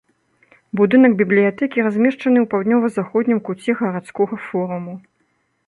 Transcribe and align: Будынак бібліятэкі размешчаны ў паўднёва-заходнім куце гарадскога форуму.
Будынак 0.79 1.13
бібліятэкі 1.19 1.85
размешчаны 1.87 2.39
ў 2.43 2.47
паўднёва-заходнім 2.55 3.39
куце 3.51 3.71
гарадскога 3.83 4.35
форуму. 4.51 4.93